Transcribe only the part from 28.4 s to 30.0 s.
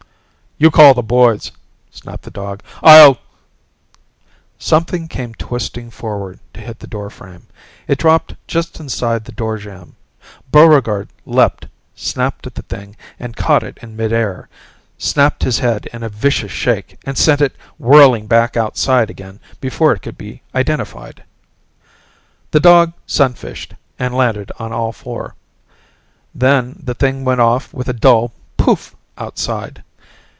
pouf! outside.